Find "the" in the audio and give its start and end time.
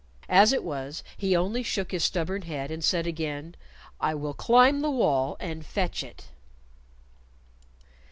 4.81-4.89